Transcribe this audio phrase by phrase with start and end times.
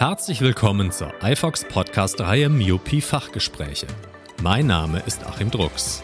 [0.00, 3.86] Herzlich willkommen zur iFox Podcast-Reihe Myopie Fachgespräche.
[4.42, 6.02] Mein Name ist Achim Drucks.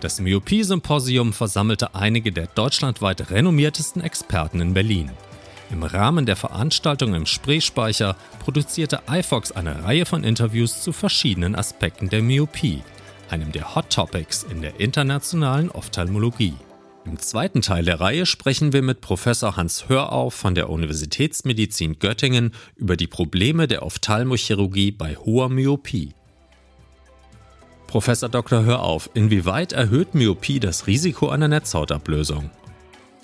[0.00, 5.12] Das Myopie-Symposium versammelte einige der deutschlandweit renommiertesten Experten in Berlin.
[5.70, 12.08] Im Rahmen der Veranstaltung im Spreespeicher produzierte iFox eine Reihe von Interviews zu verschiedenen Aspekten
[12.08, 12.82] der Myopie,
[13.30, 16.54] einem der Hot Topics in der internationalen Ophthalmologie.
[17.06, 22.50] Im zweiten Teil der Reihe sprechen wir mit Professor Hans Hörauf von der Universitätsmedizin Göttingen
[22.74, 26.14] über die Probleme der Ophthalmochirurgie bei hoher Myopie.
[27.86, 28.64] Professor Dr.
[28.64, 32.50] Hörauf, inwieweit erhöht Myopie das Risiko einer Netzhautablösung?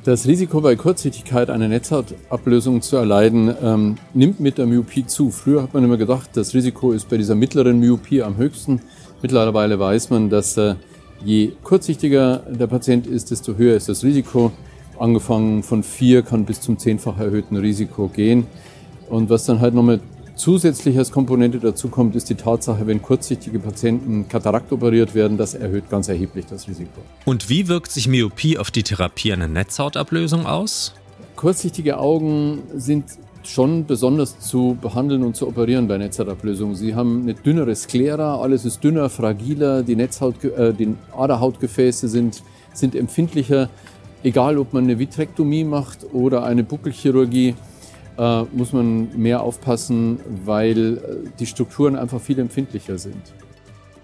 [0.04, 5.32] Das Risiko bei Kurzsichtigkeit eine Netzhautablösung zu erleiden, ähm, nimmt mit der Myopie zu.
[5.32, 8.80] Früher hat man immer gedacht, das Risiko ist bei dieser mittleren Myopie am höchsten.
[9.22, 10.76] Mittlerweile weiß man, dass äh,
[11.24, 14.52] je kurzsichtiger der Patient ist, desto höher ist das Risiko.
[14.98, 18.46] Angefangen von vier kann bis zum zehnfach erhöhten Risiko gehen.
[19.08, 20.00] Und was dann halt nochmal
[20.36, 25.54] zusätzlich als Komponente dazu kommt, ist die Tatsache, wenn kurzsichtige Patienten Katarakt operiert werden, das
[25.54, 27.00] erhöht ganz erheblich das Risiko.
[27.24, 30.94] Und wie wirkt sich Myopie auf die Therapie einer Netzhautablösung aus?
[31.36, 33.04] Kurzsichtige Augen sind
[33.44, 36.74] schon besonders zu behandeln und zu operieren bei Netzhautablösungen.
[36.74, 42.42] Sie haben eine dünnere Sklera, alles ist dünner, fragiler, die, Netzhaut, äh, die Aderhautgefäße sind,
[42.72, 43.68] sind empfindlicher.
[44.22, 47.54] Egal, ob man eine Vitrektomie macht oder eine Buckelchirurgie,
[48.18, 51.00] äh, muss man mehr aufpassen, weil äh,
[51.38, 53.32] die Strukturen einfach viel empfindlicher sind.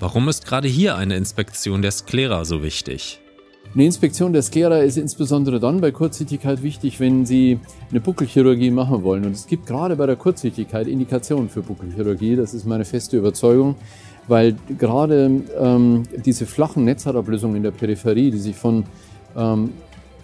[0.01, 3.21] Warum ist gerade hier eine Inspektion der Sklera so wichtig?
[3.75, 9.03] Eine Inspektion der Sklera ist insbesondere dann bei Kurzsichtigkeit wichtig, wenn Sie eine Buckelchirurgie machen
[9.03, 9.27] wollen.
[9.27, 12.35] Und es gibt gerade bei der Kurzsichtigkeit Indikationen für Buckelchirurgie.
[12.35, 13.77] Das ist meine feste Überzeugung,
[14.27, 18.85] weil gerade ähm, diese flachen Netzhautablösungen in der Peripherie, die sich von
[19.37, 19.71] ähm,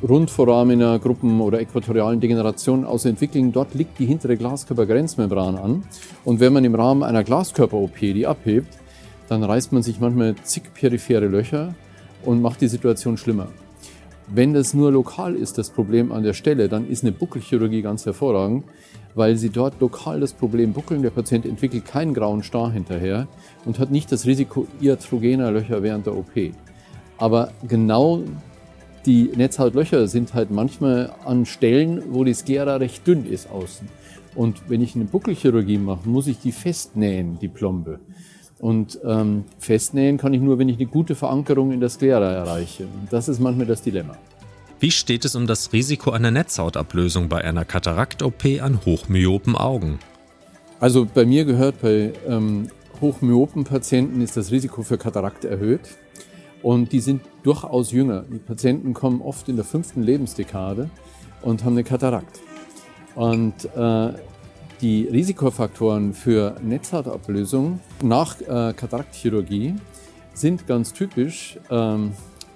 [0.02, 3.52] Rundforamina Gruppen oder äquatorialen Degenerationen aus entwickeln.
[3.52, 5.82] Dort liegt die hintere Glaskörpergrenzmembran an.
[6.24, 8.78] Und wenn man im Rahmen einer Glaskörper-OP die abhebt,
[9.28, 11.74] dann reißt man sich manchmal zig periphere Löcher
[12.24, 13.48] und macht die Situation schlimmer.
[14.26, 18.06] Wenn das nur lokal ist, das Problem an der Stelle, dann ist eine Buckelchirurgie ganz
[18.06, 18.64] hervorragend,
[19.14, 21.02] weil sie dort lokal das Problem buckeln.
[21.02, 23.28] Der Patient entwickelt keinen grauen Star hinterher
[23.66, 26.32] und hat nicht das Risiko iatrogener Löcher während der OP.
[27.18, 28.22] Aber genau
[29.06, 33.86] die Netzhautlöcher sind halt manchmal an Stellen, wo die Sklera recht dünn ist außen.
[34.34, 38.00] Und wenn ich eine Buckelchirurgie mache, muss ich die festnähen, die Plombe.
[38.58, 42.84] Und ähm, festnähen kann ich nur, wenn ich eine gute Verankerung in der Sklera erreiche.
[42.84, 44.16] Und das ist manchmal das Dilemma.
[44.80, 49.98] Wie steht es um das Risiko einer Netzhautablösung bei einer Katarakt-OP an hochmyopen Augen?
[50.80, 52.68] Also bei mir gehört, bei ähm,
[53.00, 55.80] hochmyopen Patienten ist das Risiko für Katarakt erhöht.
[56.62, 58.24] Und die sind durchaus jünger.
[58.30, 60.88] Die Patienten kommen oft in der fünften Lebensdekade
[61.42, 62.40] und haben eine Katarakt.
[63.14, 64.12] Und äh,
[64.84, 69.76] die Risikofaktoren für Netzhautablösung nach äh, Kataraktchirurgie
[70.34, 72.12] sind ganz typisch ähm,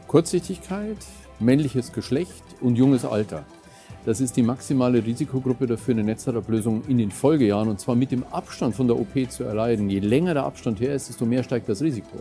[0.09, 0.99] Kurzsichtigkeit,
[1.41, 3.47] männliches Geschlecht und junges Alter.
[4.05, 8.25] Das ist die maximale Risikogruppe dafür, eine Netzhautablösung in den Folgejahren und zwar mit dem
[8.25, 9.89] Abstand von der OP zu erleiden.
[9.89, 12.19] Je länger der Abstand her ist, desto mehr steigt das Risiko.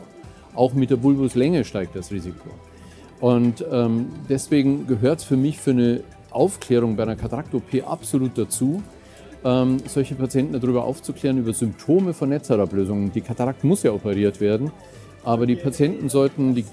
[0.56, 2.50] Auch mit der Bulbuslänge steigt das Risiko.
[3.20, 6.02] Und ähm, deswegen gehört es für mich für eine
[6.32, 8.82] Aufklärung bei einer Katarakt-OP absolut dazu,
[9.44, 13.12] ähm, solche Patienten darüber aufzuklären, über Symptome von Netzhautablösungen.
[13.12, 14.72] Die Katarakt muss ja operiert werden,
[15.24, 16.66] aber die Patienten sollten die,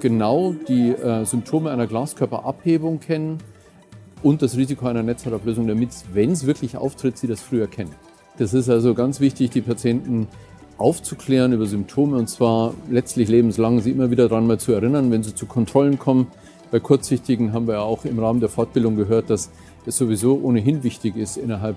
[0.00, 3.38] genau die äh, Symptome einer Glaskörperabhebung kennen
[4.22, 7.94] und das Risiko einer Netzhautablösung, damit, wenn es wirklich auftritt, sie das früher kennen.
[8.38, 10.28] Das ist also ganz wichtig, die Patienten
[10.78, 15.22] aufzuklären über Symptome und zwar letztlich lebenslang, sie immer wieder daran mal zu erinnern, wenn
[15.22, 16.28] sie zu Kontrollen kommen.
[16.70, 19.50] Bei Kurzsichtigen haben wir ja auch im Rahmen der Fortbildung gehört, dass
[19.84, 21.76] es sowieso ohnehin wichtig ist, innerhalb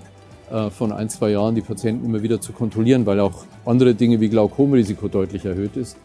[0.70, 4.28] von ein, zwei Jahren die Patienten immer wieder zu kontrollieren, weil auch andere Dinge wie
[4.28, 5.96] Glaukomrisiko deutlich erhöht ist.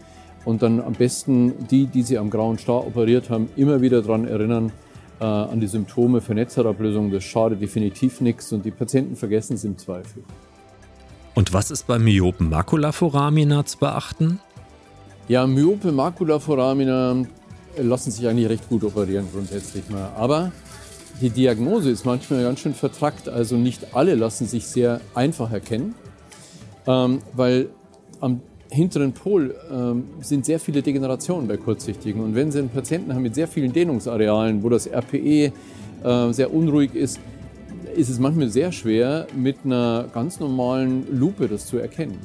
[0.45, 4.25] Und dann am besten die, die sie am grauen Star operiert haben, immer wieder daran
[4.25, 4.71] erinnern,
[5.19, 7.11] äh, an die Symptome für Netzhautablösung.
[7.11, 10.23] Das schadet definitiv nichts und die Patienten vergessen es im Zweifel.
[11.35, 14.39] Und was ist bei Myopen Maculaforamina zu beachten?
[15.27, 17.25] Ja, Myope Maculaforamina
[17.77, 20.09] lassen sich eigentlich recht gut operieren grundsätzlich mal.
[20.17, 20.51] Aber
[21.21, 25.95] die Diagnose ist manchmal ganz schön vertrackt, also nicht alle lassen sich sehr einfach erkennen,
[26.87, 27.69] ähm, weil
[28.19, 32.21] am hinteren Pol ähm, sind sehr viele Degenerationen bei Kurzsichtigen.
[32.21, 35.51] Und wenn Sie einen Patienten haben mit sehr vielen Dehnungsarealen, wo das RPE
[36.03, 37.19] äh, sehr unruhig ist,
[37.95, 42.19] ist es manchmal sehr schwer, mit einer ganz normalen Lupe das zu erkennen.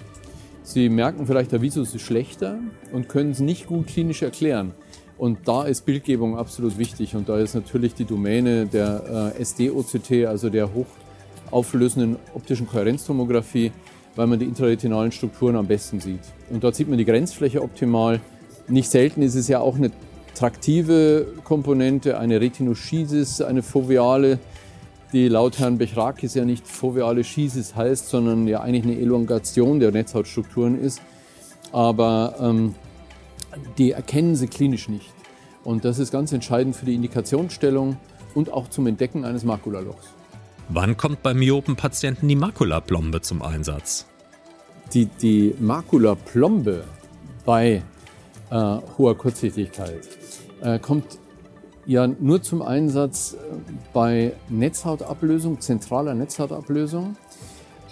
[0.63, 2.59] Sie merken vielleicht, der Visus ist schlechter
[2.93, 4.73] und können es nicht gut klinisch erklären.
[5.17, 10.27] Und da ist Bildgebung absolut wichtig und da ist natürlich die Domäne der äh, SD-OCT,
[10.27, 10.71] also der
[11.51, 13.71] hochauflösenden optischen Kohärenztomographie,
[14.17, 16.21] weil man die intraretinalen Strukturen am besten sieht.
[16.51, 18.21] Und dort sieht man die Grenzfläche optimal.
[18.67, 19.93] Nicht selten ist es ja auch eine
[20.35, 24.39] traktive Komponente, eine Retinoschisis, eine foveale,
[25.13, 29.93] die laut Herrn Bechrakis ja nicht foveale Schisis heißt, sondern ja eigentlich eine Elongation der
[29.93, 31.01] Netzhautstrukturen ist.
[31.71, 32.75] Aber ähm,
[33.79, 35.13] die erkennen sie klinisch nicht.
[35.65, 37.97] Und das ist ganz entscheidend für die Indikationsstellung
[38.35, 40.09] und auch zum Entdecken eines Makulalochs.
[40.69, 44.07] Wann kommt bei Myopen-Patienten die Makulaplombe zum Einsatz?
[44.93, 46.85] Die, die Makulaplombe
[47.45, 47.83] bei
[48.51, 50.09] äh, hoher Kurzsichtigkeit
[50.63, 51.19] äh, kommt
[51.87, 53.37] ja nur zum Einsatz äh,
[53.93, 57.17] bei Netzhautablösung, zentraler Netzhautablösung,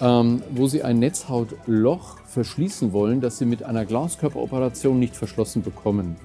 [0.00, 6.16] ähm, wo Sie ein Netzhautloch verschließen wollen, das Sie mit einer Glaskörperoperation nicht verschlossen bekommen.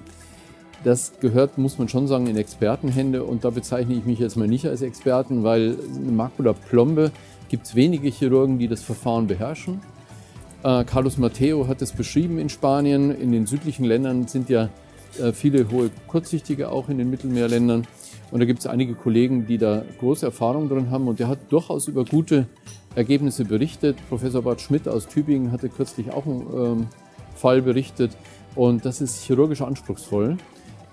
[0.84, 4.46] Das gehört, muss man schon sagen, in Expertenhände und da bezeichne ich mich jetzt mal
[4.46, 7.10] nicht als Experten, weil eine Makulaplombe
[7.48, 9.80] gibt es wenige Chirurgen, die das Verfahren beherrschen.
[10.62, 13.10] Äh, Carlos Mateo hat es beschrieben in Spanien.
[13.10, 14.68] In den südlichen Ländern sind ja
[15.18, 17.86] äh, viele hohe Kurzsichtige auch in den Mittelmeerländern.
[18.30, 21.08] Und da gibt es einige Kollegen, die da große Erfahrung drin haben.
[21.08, 22.46] Und der hat durchaus über gute
[22.98, 23.96] Ergebnisse berichtet.
[24.08, 26.86] Professor Bart Schmidt aus Tübingen hatte kürzlich auch einen ähm,
[27.34, 28.10] Fall berichtet.
[28.54, 30.36] Und das ist chirurgisch anspruchsvoll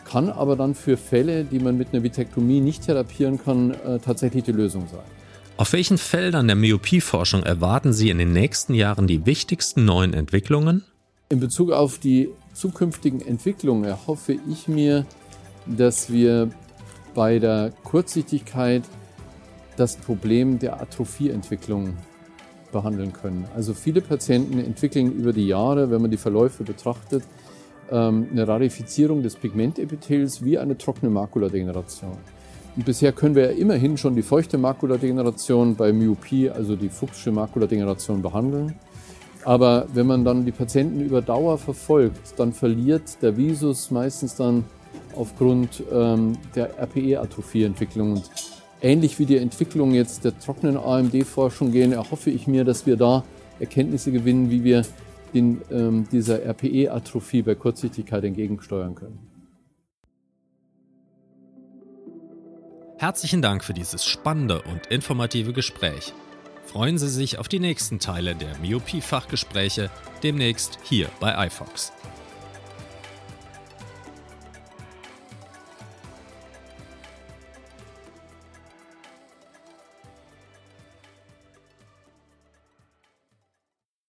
[0.05, 4.43] kann aber dann für Fälle, die man mit einer Vitektomie nicht therapieren kann, äh, tatsächlich
[4.43, 5.03] die Lösung sein.
[5.57, 10.83] Auf welchen Feldern der Myopieforschung erwarten Sie in den nächsten Jahren die wichtigsten neuen Entwicklungen?
[11.29, 15.05] In Bezug auf die zukünftigen Entwicklungen erhoffe ich mir,
[15.65, 16.49] dass wir
[17.15, 18.83] bei der Kurzsichtigkeit
[19.77, 21.95] das Problem der Atrophieentwicklung
[22.71, 23.45] behandeln können.
[23.55, 27.23] Also viele Patienten entwickeln über die Jahre, wenn man die Verläufe betrachtet,
[27.91, 32.17] ähm, eine Rarifizierung des Pigmentepithels wie eine trockene Makuladegeneration.
[32.75, 37.31] Und bisher können wir ja immerhin schon die feuchte Makuladegeneration bei Myopie, also die fuchsische
[37.31, 38.75] Makuladegeneration, behandeln.
[39.45, 44.65] Aber wenn man dann die Patienten über Dauer verfolgt, dann verliert der Visus meistens dann
[45.15, 48.21] aufgrund ähm, der RPE-Atrophie-Entwicklung.
[48.85, 53.23] Ähnlich wie die Entwicklung jetzt der trockenen AMD-Forschung gehen, erhoffe ich mir, dass wir da
[53.59, 54.85] Erkenntnisse gewinnen, wie wir
[55.33, 59.19] den, ähm, dieser RPE-Atrophie bei Kurzsichtigkeit entgegensteuern können.
[62.97, 66.13] Herzlichen Dank für dieses spannende und informative Gespräch.
[66.65, 69.89] Freuen Sie sich auf die nächsten Teile der Myopie-Fachgespräche
[70.23, 71.91] demnächst hier bei iFox.